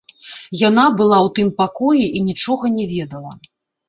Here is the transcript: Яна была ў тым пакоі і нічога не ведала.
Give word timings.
Яна 0.69 0.85
была 1.01 1.17
ў 1.25 1.29
тым 1.39 1.51
пакоі 1.59 2.05
і 2.21 2.23
нічога 2.31 2.71
не 2.79 2.85
ведала. 2.95 3.35